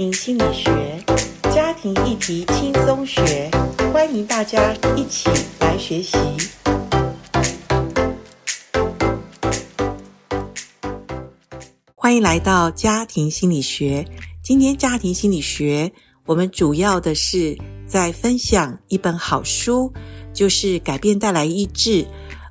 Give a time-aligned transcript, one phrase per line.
[0.00, 1.04] 庭心理学，
[1.54, 3.50] 家庭议题轻松学，
[3.92, 6.16] 欢迎大家一起来学习。
[11.94, 14.02] 欢迎来到家庭心理学。
[14.42, 15.92] 今天家庭心理学，
[16.24, 17.54] 我们主要的是
[17.86, 19.92] 在分享一本好书，
[20.32, 22.04] 就是《改变带来医治》。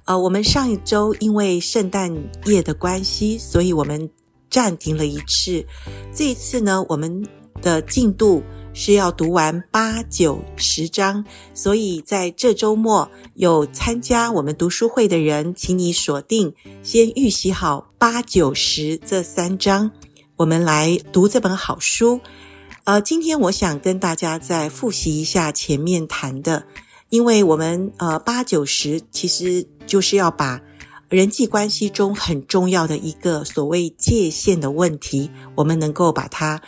[0.06, 4.08] 呃，我们上一周因为圣诞夜的关系，所以我们
[4.52, 5.66] 暂停了一次。
[6.14, 7.28] 这一次呢，我们
[7.62, 16.54] 的进度是要读完八九十章，所以在这周末有参加我们读书会的人，请你锁定
[16.84, 19.92] 先预习好八九十这三章，
[20.38, 22.22] 我们来读这本好书。
[22.86, 26.66] 呃，今天我想跟大家再复习一下前面谈的，
[27.10, 30.62] 因为我们呃八九十其实就是要把。
[31.10, 36.62] 人际关系中很重要的一个所谓界限的问题，我们能够把它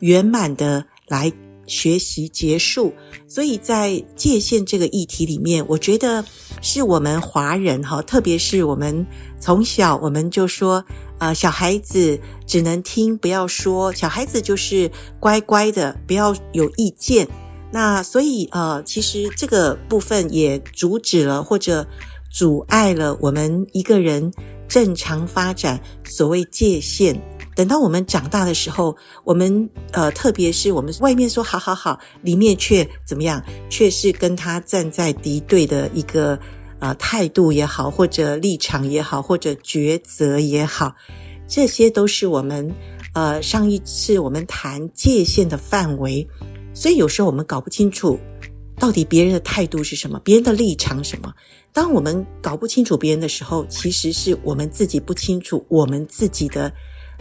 [0.00, 1.32] 圆满的来
[1.66, 2.92] 学习结束。
[3.26, 6.24] 所以在界限这个议题里面，我觉得
[6.62, 9.06] 是我们华人哈，特别是我们
[9.40, 10.84] 从小我们就说，
[11.18, 17.28] 呃，小孩子只能听不要说，小孩子就是乖乖的，不要有意见。
[17.70, 21.86] 那所以呃，其实这个部分也阻止了或者。
[22.30, 24.30] 阻碍了我们一个人
[24.68, 27.18] 正常发展，所谓界限。
[27.58, 33.42] 等到我们长大的时候，我们呃，特别是我们外面说好好好，里面却怎么样？
[33.68, 36.38] 却是跟他站在敌对的一个
[36.78, 40.94] 呃态度也好，或者立场也好，或者抉择也好，
[41.48, 42.72] 这些都是我们
[43.12, 46.24] 呃上一次我们谈界限的范围。
[46.72, 48.16] 所以有时候我们搞不清楚。
[48.78, 50.20] 到底别人的态度是什么？
[50.22, 51.34] 别人的立场什么？
[51.72, 56.72] 当我们搞不清楚别人的时候，其实是我们自己不清楚我们自己的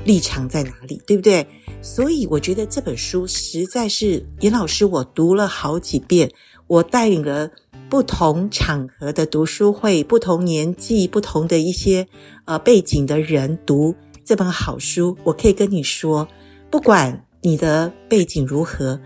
[0.04, 1.46] 立场在哪里，对不对？
[1.82, 6.32] 所以我觉得这本书实在是严老师，我读了好几遍，
[6.68, 7.50] 我带领了
[7.90, 12.08] 不同场合的读书会，不同年纪、不同的一些
[12.46, 15.18] 呃背景的人读这本好书。
[15.24, 16.28] 我可以跟你说，
[16.70, 19.00] 不管你的背景如何。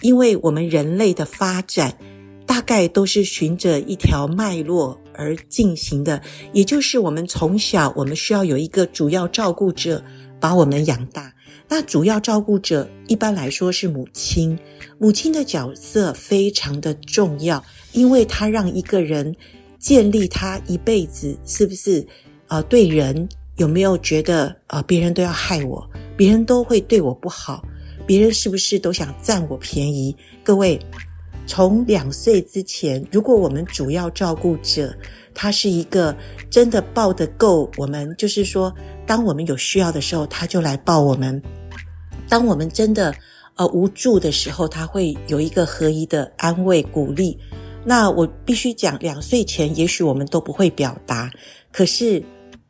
[0.00, 1.96] 因为我们人类的发展，
[2.44, 6.20] 大概都是循着一条脉络而进行的，
[6.52, 10.02] 也就是我们从小我们需要有一个主要照顾者
[10.42, 11.32] 把我们养大。
[11.68, 14.58] 那主要照顾者一般来说是母亲，
[14.98, 19.34] 母亲的角色非常的重要，因为她让一个人
[19.78, 22.04] 建立他一辈子，是不是？
[22.48, 23.26] 呃，对人
[23.56, 27.64] 有没有觉得呃，别人都要害我，别人都会对我不好？
[28.04, 30.14] 别人是不是都想占我便宜？
[30.44, 30.78] 各位，
[31.46, 34.94] 从两岁之前，如果我们主要照顾者
[35.32, 36.14] 他是一个
[36.50, 38.74] 真的抱得够我们，就是说，
[39.06, 41.40] 当我们有需要的时候，他就来抱我们；
[42.28, 43.14] 当我们真的
[43.56, 47.38] 呃无助的时候，他会有一个合一的安慰鼓励。
[47.84, 51.30] 那我必须讲，两岁前也许我们都不会表达，
[51.72, 52.22] 可是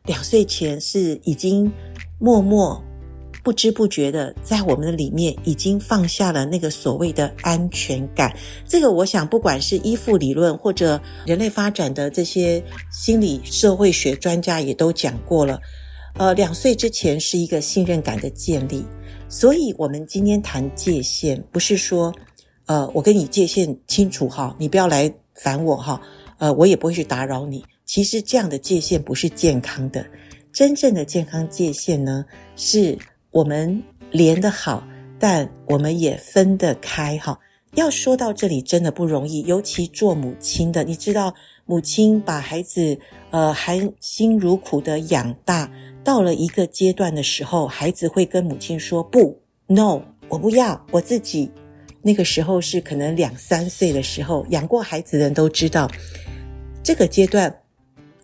[0.05, 1.71] 两岁前是已经
[2.19, 2.83] 默默。
[3.45, 8.33] 不知不觉的，在我们的里面已经放下了那个所谓的安全感。
[8.69, 15.61] 这个，我想，不管是依附理论或者人类发展的这些心理社会学专家也都讲过了。
[16.15, 18.85] 呃，两岁之前是一个信任感的建立。
[19.29, 22.13] 所以，我们今天谈界限，不是说，
[22.67, 26.01] 呃，我跟你界限清楚哈，你不要来烦我哈，
[26.39, 27.65] 呃，我也不会去打扰你。
[27.85, 30.05] 其实，这样的界限不是健康的。
[30.53, 32.25] 真正的健康界限呢，
[32.57, 32.99] 是。
[33.31, 34.87] 我们连得好，
[35.19, 37.39] 但我们也分得开哈。
[37.77, 41.35] 要说到这里，真的不容易，尤其做母亲的，你知道，
[41.65, 42.95] 母亲把孩子
[43.31, 45.67] 呃含辛茹苦的养大，
[46.05, 51.51] 到了一个阶段的时候，孩子会跟母亲说不，no，我不要，我自己。
[52.03, 55.91] 那个时候是可能两三岁的时候，养过孩子的人都知道，
[56.83, 57.55] 这个阶段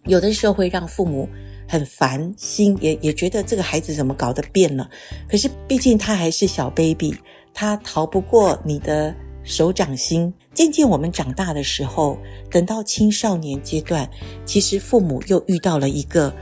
[0.04, 1.28] 有的时候会让父母。
[1.70, 4.88] 很烦心，也也觉得这个孩子怎么搞得变了。
[5.28, 7.14] 可是毕竟他还是小 baby，
[7.52, 9.14] 他逃不过你的
[9.44, 10.32] 手掌心。
[10.54, 12.16] 渐渐我们长大的时候，
[12.50, 14.08] 等到青少年阶段，
[14.46, 16.34] 其实父母又遇到了一个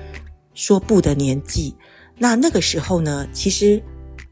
[0.57, 1.73] 说不的年纪。
[2.19, 3.81] 那那个时候呢，其实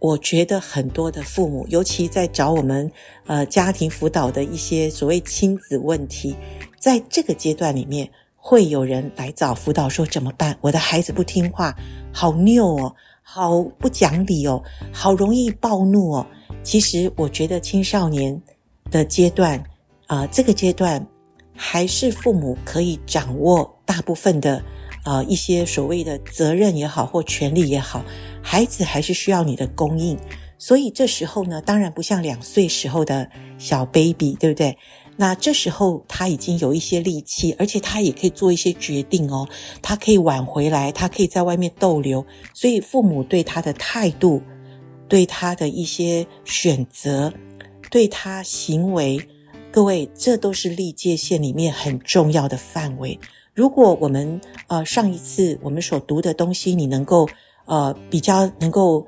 [0.00, 2.90] 我觉得很多的父母，尤其在找我们
[3.26, 6.34] 呃家庭辅导的一些所谓亲子问题，
[6.80, 8.10] 在这个阶段里面。
[8.46, 10.54] 会有人来找辅导说怎么办？
[10.60, 11.74] 我的孩子不听话，
[12.12, 14.62] 好拗哦，好不讲理哦，
[14.92, 16.26] 好容易暴怒哦。
[16.62, 18.38] 其实我觉得青少年
[18.90, 19.64] 的阶段，
[20.08, 21.06] 啊、这个阶段
[21.56, 24.62] 还是父母可以掌握大部分的，
[25.04, 28.04] 呃，一些所谓的责任也好或权利也好，
[28.42, 30.18] 孩子还是需要你的供应。
[30.58, 33.28] 所以这时候呢，当然不像两岁时候的
[33.58, 34.76] 小 baby，对不对？
[35.16, 39.46] 那这时候他已经有一些力气，而且他也可以做一些决定哦，
[39.82, 42.24] 他可以挽回来，他可以在外面逗留。
[42.54, 44.42] 所以父母对他的态度，
[45.06, 47.32] 对他的一些选择，
[47.90, 49.20] 对他行为，
[49.70, 53.18] 各位，这都是立界线里面很重要的范围。
[53.54, 57.26] 如果我们呃上一次我们所读的东西，你能够
[57.64, 59.06] 呃比较能够。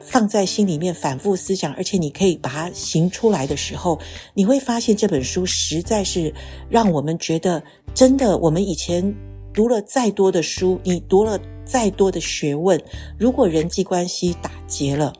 [0.00, 3.98] 放在心里面反复思想，而且你可以把它行出来的时候，
[4.32, 6.32] 你会发现这本书实在是
[6.70, 7.62] 让我们觉得，
[7.92, 9.14] 真的，我们以前
[9.52, 12.80] 读了再多的书，你读了再多的学问，
[13.18, 15.12] 如果人际关系打结了，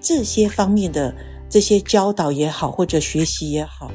[0.00, 1.12] 这些方面的
[1.48, 3.90] 这些教导也好，或者学习也好，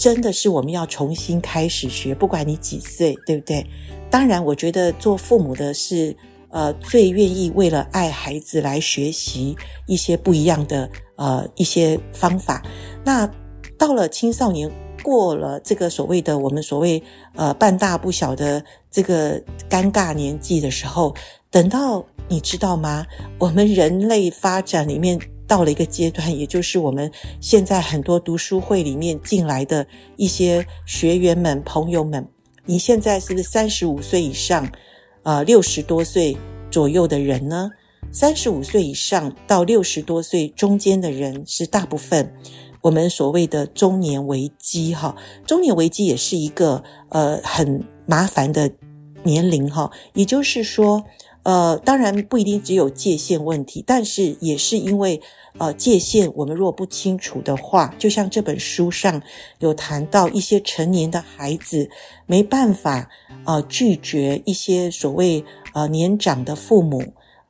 [0.00, 3.66] 真的是我们要重新开始学，不管你几岁，对不对？
[4.10, 6.16] 当然，我觉得做父母的是。
[6.52, 9.56] 呃，最愿意为了爱孩子来学习
[9.86, 12.60] 一些不一样的呃一些方法。
[13.04, 13.24] 那
[13.78, 14.68] 到了青少年，
[15.00, 17.00] 过了这个所谓的我们所谓
[17.36, 21.14] 呃半大不小的这个尴尬年纪的时候，
[21.52, 23.06] 等到你知道吗？
[23.38, 25.20] 我们人类发展里面
[25.50, 27.10] 到了一个阶段，也就是我们
[27.40, 29.84] 现在很多读书会里面进来的
[30.16, 32.24] 一些学员们、朋友们，
[32.66, 34.70] 你现在是不是三十五岁以上？
[35.24, 36.36] 呃，六十多岁
[36.70, 37.68] 左右的人呢，
[38.12, 42.32] 三十五岁以上到六十多岁中间的人是大部分。
[42.82, 48.70] 我们所谓的中年危机，哈，中年危机也是一个呃很麻烦的
[49.24, 49.90] 年龄，哈。
[50.14, 51.04] 也就是说，
[51.42, 55.20] 呃，当然不一定只有界限问题，但是也是因为。
[55.58, 59.20] 呃，界限我们若不清楚的话，就像这本书上
[59.58, 61.90] 有谈到，一些成年的孩子
[62.26, 63.08] 没办法
[63.44, 65.44] 呃拒绝一些所谓
[65.74, 67.02] 呃年长的父母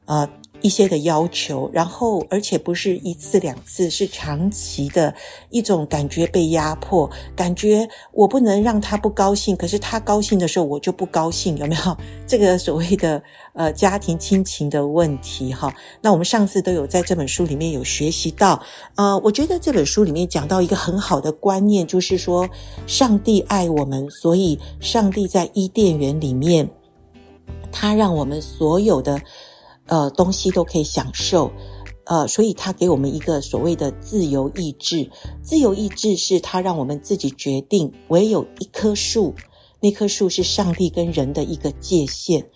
[0.06, 0.28] 呃。
[0.62, 5.14] 一些的要求，然后而且不是一次两次，是长期的
[5.48, 11.96] 一种感觉被压迫，感觉我不能让他不高兴，可是他高兴的时候我就不高兴，有没有
[12.26, 13.22] 这个所谓的
[13.54, 15.72] 呃家庭亲情的问题哈？
[16.02, 18.62] 那我们上次都有在这本书里面有学习到，
[18.96, 22.48] 呃，我觉得这本书里面讲到一个很好的观念，就是说
[22.86, 26.68] 上帝爱我们，所以上帝在伊甸园里面，
[27.72, 29.20] 他让我们所有的。
[29.90, 31.50] 呃，东西都可以享受，
[32.04, 35.10] 呃，所以他给我们一个所谓的自由意志。
[35.42, 39.34] 自由意志是他让我们自己决定，唯有一棵树，
[39.80, 42.46] 那棵树是上帝跟人的一个界限，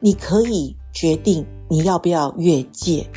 [0.00, 3.08] 你可以决定你要不要越界。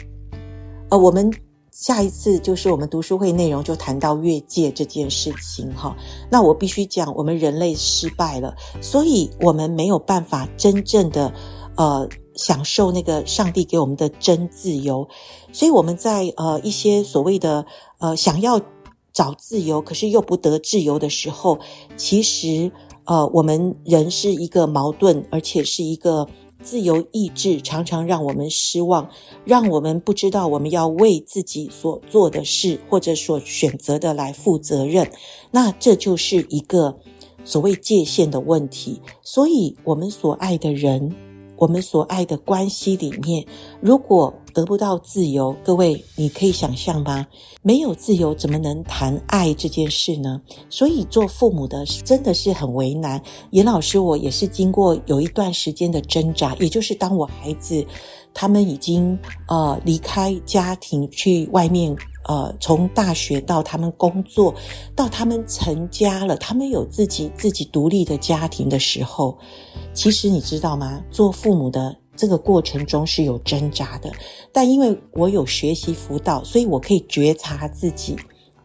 [0.90, 1.30] 呃，我们
[1.72, 5.94] 下一次就是我们读书会内容就谈到越界这件事情哈。
[6.32, 11.34] 那我必须讲，我们人类失败了，所以我们没有办法真正的
[11.76, 12.08] 呃。
[12.36, 15.08] 享受那个上帝给我们的真自由，
[15.52, 17.66] 所以我们在呃一些所谓的
[18.00, 18.60] 呃想要
[19.14, 21.58] 找自由，可是又不得自由的时候，
[21.96, 22.72] 其实
[23.06, 26.28] 呃我们人是一个矛盾，而且是一个
[26.62, 29.10] 自由意志常常让我们失望，
[29.46, 35.10] 让我们不知道我们要为自己所做的事或者所选择的来负责任，
[35.52, 36.98] 那这就是一个
[37.46, 41.16] 所谓界限的问题，所以我们所爱的人。
[41.58, 43.46] 我们所爱的关系里面，
[43.82, 47.26] 如果得不到自由，各位，你可以想象吗？
[47.62, 50.42] 没有自由，怎么能谈爱这件事呢？
[50.70, 53.22] 所以做父母的真的是很为难。
[53.52, 57.86] 严老师，我也是经过有一段时间的挣扎，也就是当我孩子
[58.36, 61.98] 他们已经呃离开家庭去外面。
[62.28, 64.52] 呃，从大学到他们工作，
[64.96, 69.38] 到他们成家了，他们有自己自己独立的家庭的时候，
[69.94, 71.04] 其实你知道吗？
[71.12, 74.12] 做父母的这个过程中是有挣扎的，
[74.52, 78.16] 但因为我有学习辅导，所以我可以觉察自己，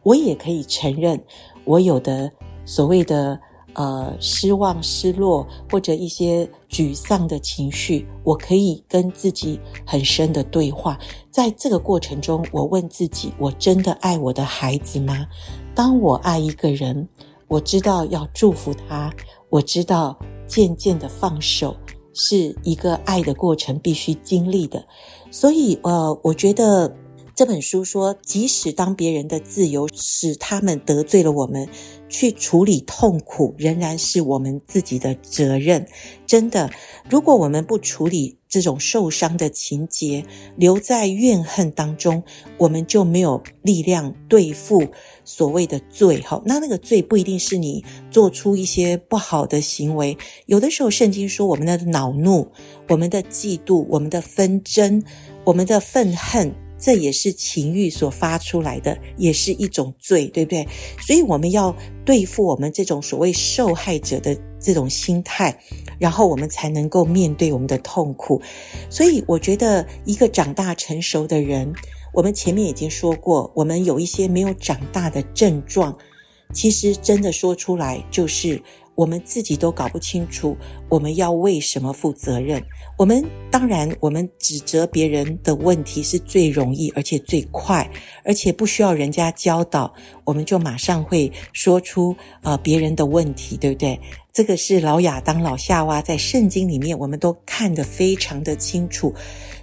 [0.03, 1.23] 我也可以承认
[1.67, 2.33] 我有的
[2.65, 3.39] 所谓的。
[3.75, 10.99] 呃，失望、失落或者一些沮丧的情绪，我可以跟自己很深的对话。
[11.31, 15.27] 在这个过程中，我问自己：我真的爱我的孩子吗？
[15.75, 17.09] 当我爱一个人，
[17.49, 19.13] 我知道要祝福他，
[19.49, 21.77] 我知道渐渐的放手
[22.13, 24.85] 是一个爱的过程，必须经历的。
[25.31, 26.95] 所以，呃，我觉得。
[27.41, 31.67] 这本书说，即使当别人的自由使他们得罪了我们，
[32.07, 35.87] 去处理痛苦仍然是我们自己的责任。
[36.27, 36.71] 真的，
[37.09, 40.23] 如果我们不处理这种受伤的情节，
[40.55, 42.23] 留在怨恨当中，
[42.59, 44.89] 我们就没有力量对付
[45.25, 46.21] 所谓的罪。
[46.21, 52.47] 哈，那那个罪不一定是你做出一些不好的行为，有的时候圣经说，我们的恼怒、
[52.91, 55.03] 我们的嫉妒、我们的纷争、
[55.45, 56.55] 我们的愤恨。
[56.81, 60.67] 这也是情欲所发出来的，也是一种罪，对不对？
[61.07, 65.57] 所以我们要对付我们这种所谓受害者的这种心态，
[65.99, 68.41] 然后我们才能够面对我们的痛苦。
[68.89, 71.71] 所以我觉得，一个长大成熟的人，
[72.15, 75.97] 我们前面已经说过，我们有一些没有长大的症状，
[76.55, 78.61] 其实真的说出来就是。
[79.01, 80.55] 我们自己都搞不清楚，
[80.91, 82.63] 我们要为什么负责任？
[82.99, 87.91] 我们当然，我们指责别人的问题是最容易，而且最快，
[88.23, 89.91] 而且不需要人家教导，
[90.23, 93.99] 我们就马上会说出呃别人的问题，对不对？
[94.33, 99.13] 这个是老亚当、老夏娃在圣经里面，我们都看得非常的清楚。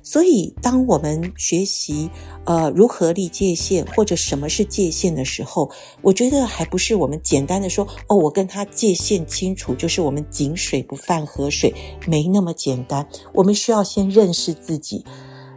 [0.04, 2.10] 所以，当我们学习
[2.46, 5.70] 呃如何立界限，或者什么是界限的时候，
[6.02, 11.74] 我觉得还不是我们简单的说哦，我跟他界限清楚，就是我们井水不犯河水，
[12.06, 13.08] 没那么简单。
[13.34, 15.04] 我们需要先认识自己，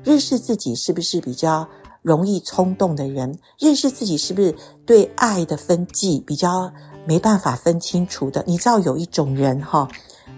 [0.05, 1.69] 认识自己是不是比较
[2.03, 3.39] 容易冲动的人？
[3.59, 6.73] 认识自己是不是对爱的分际比较
[7.07, 8.45] 没办法分清楚的？
[8.47, 9.89] 你知道有一种人哈，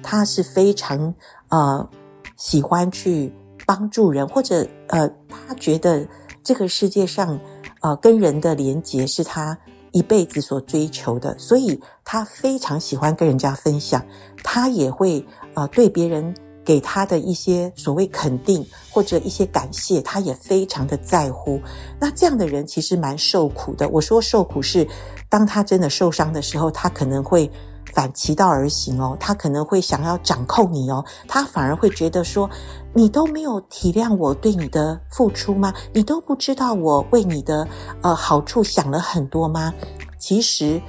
[0.02, 1.14] 他是非常
[1.49, 1.88] 呃
[2.37, 3.33] 喜欢去
[3.66, 6.07] 帮助人，或者呃他觉得
[6.42, 7.38] 这个世界上
[7.81, 9.57] 呃跟人的连结是他
[9.90, 14.04] 一辈子所追求的，所以他非常喜欢跟人家分享，
[14.42, 16.35] 他也会呃对别人。
[16.64, 21.61] 给他的一些所谓肯定或者一些感谢，他也非常的在乎。
[21.99, 23.88] 那这样的人其实蛮受苦的。
[23.88, 24.87] 我说受苦是，
[25.28, 27.50] 当他真的受伤的时候，他可能会
[27.92, 32.49] 反其道而行哦，他可能会想要掌控你哦，他反而会觉得说，
[32.95, 35.75] 你都没有体谅我对你的付出吗？
[35.92, 37.66] 你都不知道我为你的
[38.02, 39.75] 呃好处想了很多吗？
[40.19, 40.81] 其实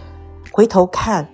[0.52, 1.28] 回头看，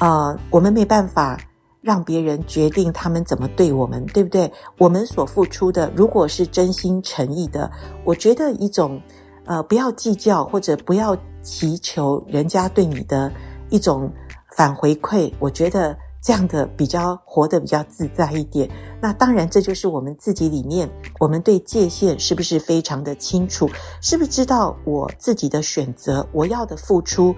[0.00, 1.38] 呃，我们没办法。
[1.86, 4.52] 让别人决定他们怎么对我们，对不对？
[4.76, 7.70] 我们所付出的，如果是真心诚意的，
[8.04, 9.00] 我觉得一种，
[9.44, 13.32] 呃，不要计较或者不要祈求人家对你的
[13.70, 14.12] 一种
[14.56, 18.68] 反回馈，我觉得这样的比较活得比较自在一点。
[19.00, 20.90] 那当然，这就是我们自己里面，
[21.20, 23.70] 我们对界限是不是非常的清楚？
[24.02, 27.32] 是不是知道我自己的选择，我要的付出？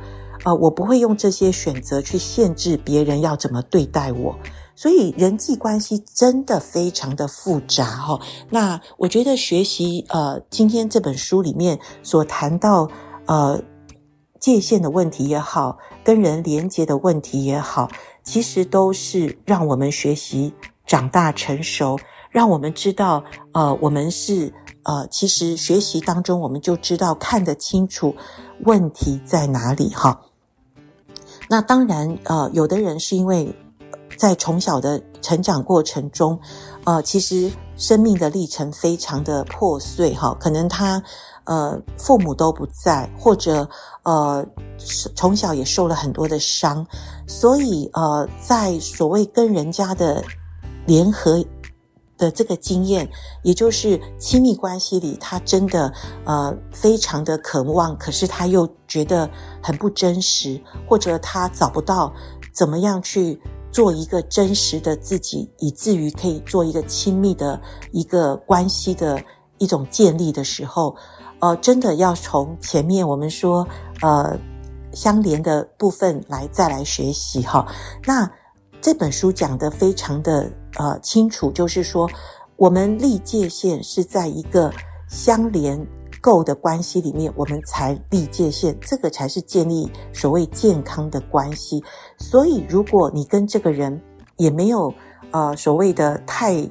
[0.44, 4.36] 呃，我不会用这些选择去限制别人要怎么对待我，
[4.74, 8.20] 所以人际关系真的非常的复杂哈、哦。
[8.50, 12.88] 那我觉得学习呃今天这本书里面所谈到
[13.26, 13.60] 呃
[14.40, 17.90] 界限的问题也好，跟人连接的问题也好，
[18.22, 20.54] 其实都是让我们学习
[20.86, 21.98] 长大成熟，
[22.30, 24.54] 让我们知道呃我们是
[24.84, 28.14] 呃其实学习当中我们就知道看得清楚
[28.64, 30.20] 问题在哪里哈。
[31.48, 33.54] 那当然，呃，有的人是因为
[34.16, 36.38] 在从小的成长过程中，
[36.84, 41.02] 呃，其实生命的历程非常的破碎，哈，可能他
[41.44, 43.68] 呃父母都不在，或者
[44.02, 44.46] 呃
[45.16, 46.86] 从小也受了很多的伤，
[47.26, 50.22] 所以呃在所谓跟人家的
[50.86, 51.44] 联合。
[52.18, 53.08] 的这个经验，
[53.42, 55.90] 也就是亲密关系里，他真的
[56.24, 59.30] 呃非常的渴望，可是他又觉得
[59.62, 62.12] 很不真实，或者他找不到
[62.52, 67.58] 怎么样去做一个真实的自己，以至于可以做一个亲密的
[67.92, 69.22] 一个关系的
[69.58, 70.94] 一种建立的时候，
[71.38, 73.66] 呃，真的要从前面我们说
[74.02, 74.36] 呃
[74.92, 77.64] 相连的部分来再来学习哈。
[78.04, 78.28] 那
[78.80, 80.50] 这本书讲的非常的。
[80.76, 82.08] 呃，清楚就是说，
[82.56, 84.72] 我们立界限是在一个
[85.08, 85.84] 相连
[86.20, 91.82] 构的关系里面，我们才立界限，这个才是建立所谓健康的关系。
[92.18, 94.00] 所以，如果你跟这个人
[94.36, 94.92] 也没有
[95.30, 96.68] 呃所谓的太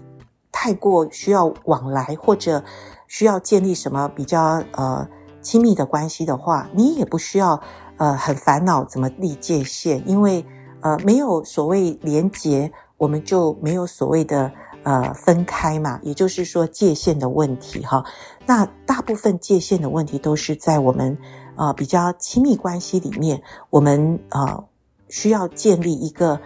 [0.51, 2.63] 太过需要往来，或者
[3.07, 5.07] 需要建立什么比较呃
[5.41, 7.59] 亲密的关系的话，你也不需要
[7.97, 10.45] 呃很烦恼怎么立界限，因为
[10.81, 12.71] 呃没有所谓连结。
[12.97, 14.51] 我们就没有所谓的
[14.83, 18.03] 呃分开嘛，也就是说界限的问题哈。
[18.45, 21.15] 那大部分界限的问题都是在我们
[21.55, 23.39] 呃比较亲密关系里面，
[23.69, 24.65] 我们呃
[25.09, 26.39] 需要建立一个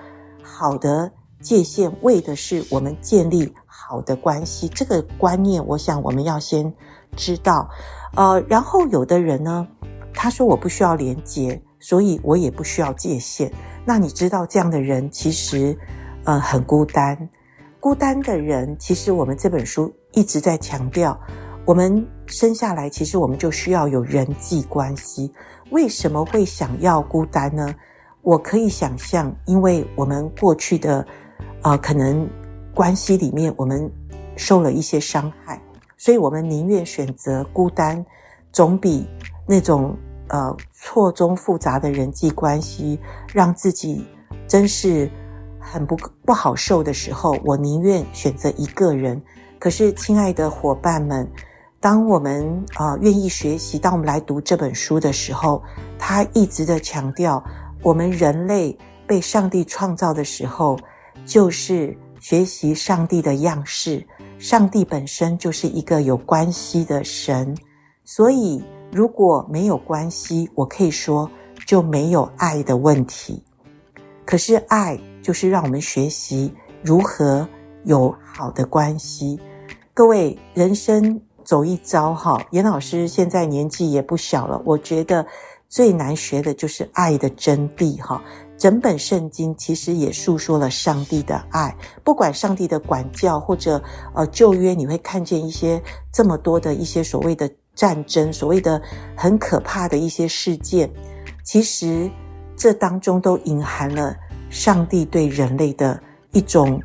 [0.44, 4.68] 好的界限，为的是我们建立好的关系。
[4.68, 6.74] 这个观念，我想我们要先
[7.16, 7.70] 知道。
[8.16, 9.66] 呃，然后有的人呢，
[10.14, 13.50] 他说我不需要连接，所以我也不需要界限。
[13.86, 15.78] 那你知道这样的人其实。
[16.24, 17.30] 呃，很孤单，
[17.80, 21.20] 孤单的人，其实我们这本书一直在强调，
[21.66, 25.32] 我们生下来其实我们就需要有人际关系。
[25.72, 27.74] 为什么会想要孤单呢？
[28.22, 31.06] 我可以想象，因为我们过去的，
[31.64, 32.30] 呃，可能
[32.76, 33.92] 关系里面我们
[34.36, 35.60] 受了一些伤害，
[35.98, 38.06] 所以我们宁愿选择孤单，
[38.52, 39.08] 总比
[39.48, 39.98] 那种
[40.28, 43.00] 呃错综复杂的人际关系
[43.34, 44.06] 让自己
[44.48, 45.10] 真是
[45.62, 49.22] 很不不好受的时候，我宁愿选择一个人。
[49.60, 51.30] 可是，亲爱的伙伴们，
[51.80, 55.62] 当我们啊、呃、愿意学习，当我们来读这本书的时候，
[56.00, 57.44] 他一直的强调，
[57.84, 58.76] 我们人类
[59.06, 60.78] 被上帝创造的时候，
[61.26, 64.06] 就是学习上帝的样式。
[64.40, 67.56] 上帝本身就是一个有关系的神，
[68.04, 71.30] 所以如果没有关系，我可以说
[71.68, 73.44] 就没有爱的问题。
[74.26, 77.48] 可是爱就是让我们学习如何
[77.86, 79.40] 有好的关系。
[79.94, 81.22] 各位，人生。
[81.44, 84.62] 走一遭哈，严老师现在年纪也不小了。
[84.64, 85.26] 我觉得
[85.68, 88.24] 最难学的就是爱的真谛哈。
[88.58, 95.82] 整本圣经其实也诉说了上帝的爱，不管上帝的管教或者呃旧约，你会看见一些
[96.14, 98.80] 这么多的一些所谓的战争，所谓的
[99.18, 100.90] 很可怕的一些事件，
[101.44, 102.10] 其实
[102.56, 104.16] 这当中都隐含了
[104.52, 106.00] 上帝对人类的
[106.34, 106.80] 一种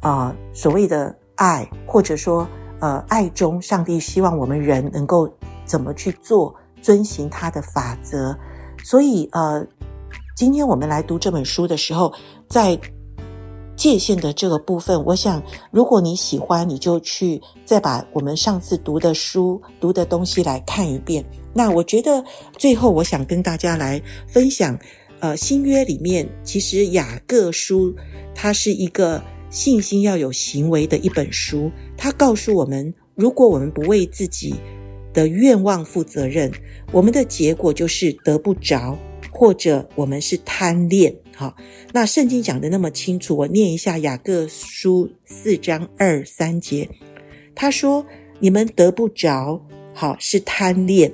[0.00, 2.44] 啊、所谓的爱，或者说。
[2.82, 5.30] 呃，爱中，上帝希望我们人能够
[5.66, 8.34] 怎么去做，遵行他的法则。
[8.82, 9.62] 所以，呃，
[10.34, 12.10] 今天我们来读这本书的时候，
[12.48, 12.80] 在
[13.76, 21.22] 界限的这个部分，我想，如果你喜欢，你就去再把我们上次读的书、读的东西来看一遍。
[21.52, 22.24] 那我觉得，
[22.56, 24.74] 最后我想跟大家来分享，
[25.20, 27.94] 呃，新约里面其实雅各书
[28.34, 29.22] 它是一个。
[29.52, 34.54] 信心要有行为的一本书，它告诉我们，如果我们不为自己
[35.12, 36.48] 的愿望负责任，
[36.92, 38.96] 我们的结果就是得不着，
[39.32, 41.12] 或者我们是贪恋。
[41.34, 41.56] 好，
[41.92, 46.88] 那圣经讲的那么清楚，我念一下雅各书四章二三节，
[47.52, 48.06] 他说
[48.38, 49.60] ：“你们得不着，
[49.92, 51.10] 好，是贪恋；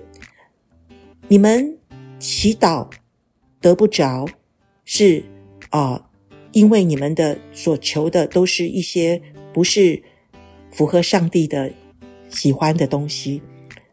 [1.27, 1.79] 你们
[2.19, 2.87] 祈祷
[3.67, 4.25] 得不着，
[4.85, 5.25] 是
[5.71, 6.01] 啊。”
[6.53, 9.21] 因为你们的所求的都是一些
[9.53, 10.03] 不是
[10.71, 11.71] 符合上帝的
[12.31, 13.43] 喜欢的东西，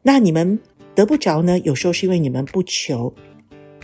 [0.02, 0.58] 那你们
[0.96, 1.60] 得不着呢？
[1.60, 3.14] 有时候是因为你们不求，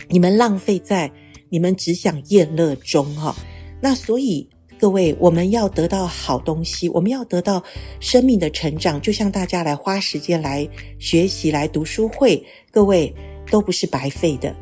[0.08, 1.12] 你们浪费在
[1.50, 3.36] 你们只想宴乐中哈。
[3.82, 4.48] 那所以
[4.78, 7.62] 各位，我们要得到好东西，我们要得到
[8.00, 10.66] 生命的成长，就像大家来花时间来
[10.98, 13.14] 学习、来读书会，各位
[13.50, 14.56] 都不是白费的。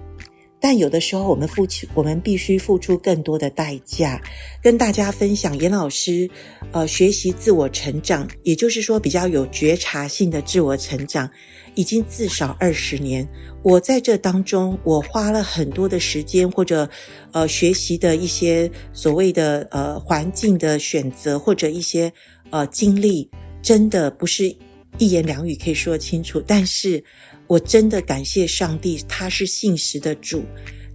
[0.60, 4.20] 但有的时候，我们付出，我们必须付出更多的代价。
[4.62, 6.28] 跟大家分享，严老师，
[6.72, 11.30] 呃，学习自我成长，也就是说，比较有觉察性的自我成长，
[11.74, 13.26] 已经至少二十年。
[13.62, 16.88] 我在这当中，我花了很多的时间，或者
[17.32, 22.12] 呃，学习的一些所谓的呃环境的选择，或者一些
[22.50, 23.30] 呃经历，
[23.62, 24.54] 真的不是
[24.98, 26.42] 一言两语可以说清楚。
[26.46, 27.02] 但是。
[27.48, 30.44] 我真的感谢上帝，他是信实的主。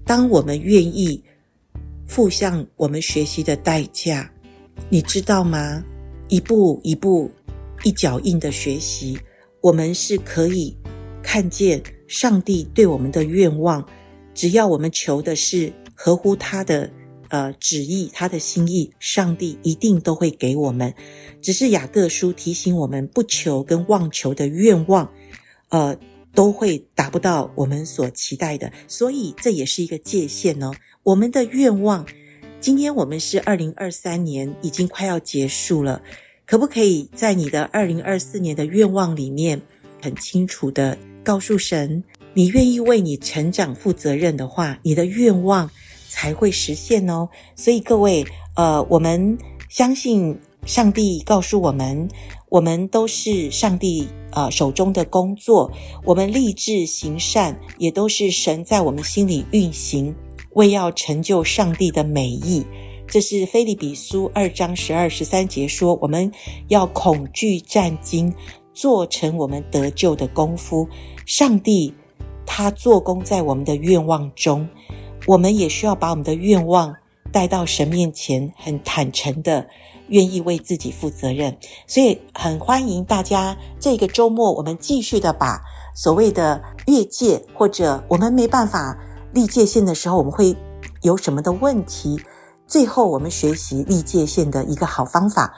[0.06, 1.20] 当我们愿意
[2.06, 4.32] 付上我们学习的代价，
[4.88, 5.84] 你知道吗？
[6.30, 7.32] 一步一步、
[7.84, 9.18] 一脚印的学习，
[9.62, 10.78] 我们是可以
[11.24, 13.84] 看见上帝对我们的愿望。
[14.36, 16.88] 只要我们求的是合乎他的
[17.34, 20.94] 呃旨意、他的心意，上帝一定都会给我们。
[21.42, 25.12] 只是雅各书提醒我们，不求跟妄求的愿望，
[25.70, 25.98] 呃。
[26.36, 30.72] 都会达不到我们所期待的，所以这也是一个界限哦。
[31.04, 32.08] 我们的愿望，
[32.60, 36.02] 今天我们是二零二三年，已经快要结束了，
[36.48, 39.62] 可不可以在你的二零二四年的愿望里面，
[40.02, 45.70] 很清楚的告诉神，你愿意为你成长负责任的话，你的愿望
[46.14, 47.28] 才会实现哦。
[47.56, 48.24] 所以各位，
[48.56, 49.36] 呃，我们
[49.68, 52.08] 相信上帝告诉我们。
[52.54, 55.72] 我们都是上帝呃手中的工作，
[56.06, 60.14] 我们立志行善，也都是神在我们心里运行，
[60.52, 62.64] 为要成就上帝的美意。
[63.08, 66.32] 这是腓立比书二章十二十三节说，我们
[66.68, 68.32] 要恐惧战兢，
[68.72, 70.88] 做成我们得救的功夫。
[71.26, 71.92] 上帝
[72.46, 74.70] 他做工在我们的愿望中，
[75.26, 76.96] 我们也需要把我们的愿望
[77.32, 79.68] 带到神面前，很坦诚的。
[80.10, 81.58] 愿意为自己负责任，
[81.88, 85.62] 所以很欢迎大家这个周末，我们继续的把
[85.96, 89.00] 所谓的越界，或者我们没办法
[89.34, 90.56] 立界限的时候，我们会
[91.04, 92.20] 有什么的问题？
[92.68, 95.56] 最后我们学习立界线的一个好方法。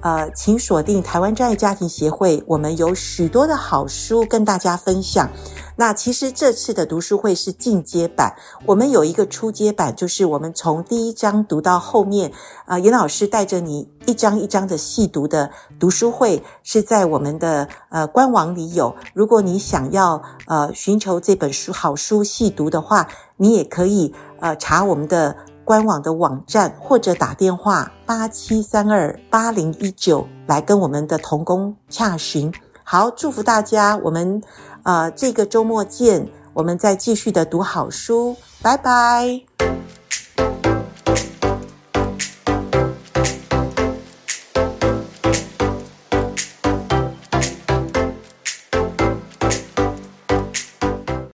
[0.00, 5.28] 呃，请锁定台湾专业家庭协会，我们有许多的好书跟大家分享。
[5.76, 8.34] 那其实这次的读书会是进阶版，
[8.66, 12.30] 我们有一个初阶版，就是我们从第一章读到后面，
[12.64, 18.94] 啊、呃，严老师带着你一章一章的细读的读书会，是在我们的呃官网里有。
[19.14, 25.36] 如果你想要呃寻求这本书好书细读的话，你也可以呃查我们的。
[25.68, 32.50] 官网的网站，或者打电话八七三二八零一九来跟我们的童工洽询。
[32.82, 34.42] 好，祝福大家，我们
[34.84, 39.42] 呃这个周末见，我们再继续的读好书，拜拜。